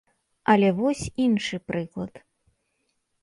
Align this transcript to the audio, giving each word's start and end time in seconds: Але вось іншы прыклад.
Але 0.51 0.69
вось 0.79 1.03
іншы 1.25 1.59
прыклад. 1.71 2.13